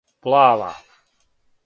[0.21, 0.73] Плава